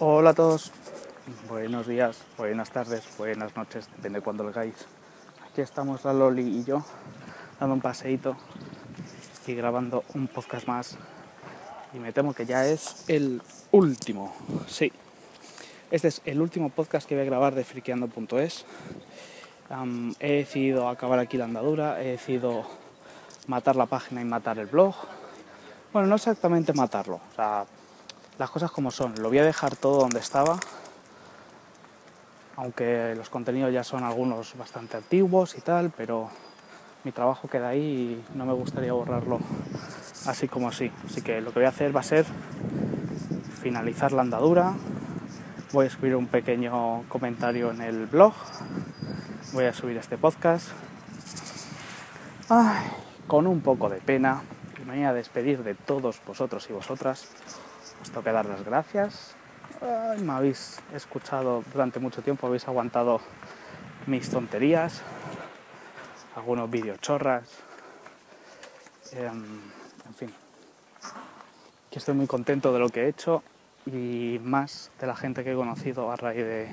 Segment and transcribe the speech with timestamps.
[0.00, 0.70] Hola a todos,
[1.48, 4.74] buenos días, buenas tardes, buenas noches, depende de cuándo lo hagáis.
[5.50, 6.84] Aquí estamos la Loli y yo
[7.58, 8.36] dando un paseíto
[9.44, 10.96] y grabando un podcast más.
[11.92, 13.42] Y me temo que ya es el
[13.72, 14.32] último,
[14.68, 14.92] sí.
[15.90, 18.66] Este es el último podcast que voy a grabar de friqueando.es.
[20.20, 22.64] He decidido acabar aquí la andadura, he decidido
[23.48, 24.94] matar la página y matar el blog.
[25.92, 27.66] Bueno, no exactamente matarlo, o sea,
[28.38, 29.14] las cosas como son.
[29.20, 30.58] Lo voy a dejar todo donde estaba,
[32.56, 36.30] aunque los contenidos ya son algunos bastante antiguos y tal, pero
[37.04, 39.40] mi trabajo queda ahí y no me gustaría borrarlo
[40.26, 40.90] así como así.
[41.06, 42.26] Así que lo que voy a hacer va a ser
[43.60, 44.74] finalizar la andadura.
[45.72, 48.32] Voy a escribir un pequeño comentario en el blog.
[49.52, 50.68] Voy a subir este podcast.
[52.48, 52.86] Ay,
[53.26, 54.42] con un poco de pena.
[54.86, 57.28] Me voy a despedir de todos vosotros y vosotras
[58.02, 59.34] os tengo que dar las gracias.
[60.20, 63.20] Me habéis escuchado durante mucho tiempo, habéis aguantado
[64.06, 65.02] mis tonterías,
[66.34, 67.48] algunos videochorras,
[69.12, 70.32] eh, en fin.
[71.90, 73.42] Que estoy muy contento de lo que he hecho
[73.86, 76.68] y más de la gente que he conocido a raíz de,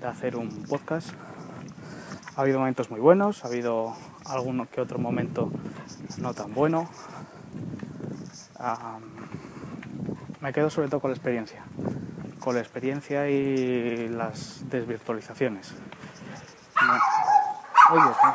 [0.00, 1.10] de hacer un podcast.
[2.36, 3.94] Ha habido momentos muy buenos, ha habido
[4.26, 5.50] alguno que otro momento
[6.18, 6.88] no tan bueno.
[10.40, 11.62] Me quedo sobre todo con la experiencia,
[12.40, 15.74] con la experiencia y las desvirtualizaciones.
[16.76, 18.34] ¡Ay, Dios mío!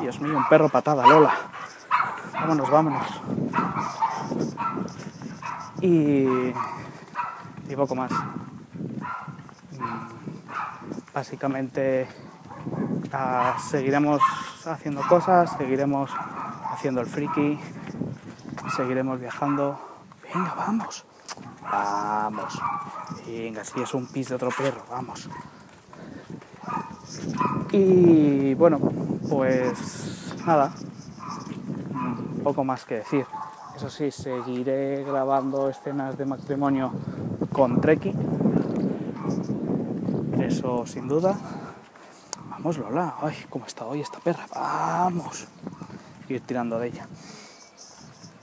[0.00, 1.34] Dios mío, un perro patada, Lola.
[2.32, 3.06] Vámonos, vámonos.
[5.80, 6.52] Y,
[7.74, 8.12] poco más.
[11.14, 12.08] Básicamente
[13.12, 14.20] uh, seguiremos
[14.66, 16.10] haciendo cosas, seguiremos
[16.70, 17.58] haciendo el friki,
[18.76, 19.78] seguiremos viajando
[20.32, 21.04] Venga, vamos.
[21.62, 22.60] Vamos.
[23.26, 25.28] Venga, si es un pis de otro perro, vamos.
[27.72, 28.78] Y bueno,
[29.28, 30.72] pues nada.
[32.42, 33.26] Poco más que decir.
[33.76, 36.92] Eso sí, seguiré grabando escenas de matrimonio
[37.52, 38.12] con Treki.
[40.40, 41.36] Eso sin duda.
[42.50, 43.14] Vamos, Lola.
[43.22, 44.46] Ay, cómo está hoy esta perra.
[44.54, 45.46] Vamos.
[46.28, 47.06] Ir tirando de ella.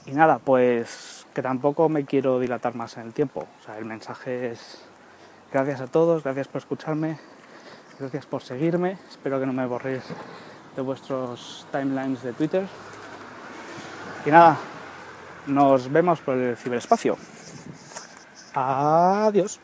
[0.06, 3.46] Y nada, pues que tampoco me quiero dilatar más en el tiempo.
[3.60, 4.82] O sea, el mensaje es
[5.52, 7.20] gracias a todos, gracias por escucharme,
[8.00, 8.98] gracias por seguirme.
[9.10, 10.04] Espero que no me borréis
[10.78, 12.66] de vuestros timelines de Twitter.
[14.26, 14.58] Y nada,
[15.48, 17.18] nos vemos por el ciberespacio.
[18.54, 19.60] Adiós.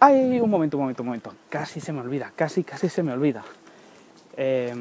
[0.00, 1.34] Ay, un momento, un momento, un momento.
[1.48, 3.42] Casi se me olvida, casi, casi se me olvida.
[4.36, 4.74] Eh,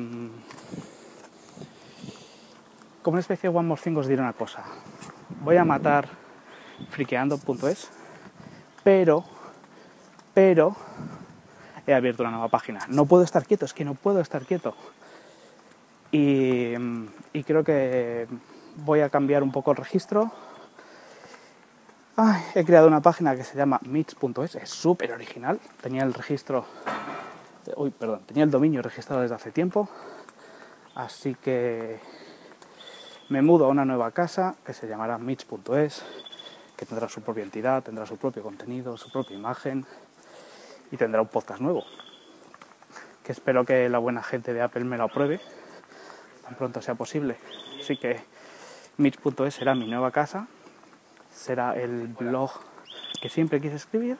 [3.04, 4.64] como una especie de One More Thing os diré una cosa.
[5.42, 6.08] Voy a matar
[6.90, 7.90] friqueando.es,
[8.84, 9.24] pero,
[10.34, 10.76] pero
[11.86, 12.80] he abierto una nueva página.
[12.88, 14.76] No puedo estar quieto, es que no puedo estar quieto.
[16.12, 16.74] Y,
[17.34, 18.28] y creo que
[18.78, 20.32] voy a cambiar un poco el registro.
[22.54, 25.60] He creado una página que se llama mix.es, es súper original.
[25.82, 26.66] Tenía el registro,
[27.76, 29.90] uy, perdón, tenía el dominio registrado desde hace tiempo.
[30.96, 32.00] Así que
[33.34, 36.04] me mudo a una nueva casa que se llamará Mitch.es,
[36.78, 39.88] que tendrá su propia entidad, tendrá su propio contenido, su propia imagen
[40.92, 41.84] y tendrá un podcast nuevo.
[43.24, 45.42] Que espero que la buena gente de Apple me lo apruebe
[46.44, 47.38] tan pronto sea posible.
[47.82, 48.22] Así que
[48.98, 50.48] Mitch.es será mi nueva casa,
[51.34, 52.52] será el blog
[53.20, 54.18] que siempre quise escribir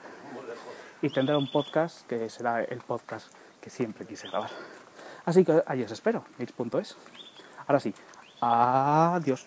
[1.04, 3.32] y tendrá un podcast que será el podcast
[3.62, 4.50] que siempre quise grabar.
[5.26, 6.98] Así que ahí os espero, Mitch.es.
[7.68, 7.94] Ahora sí,
[8.44, 9.42] Adiós.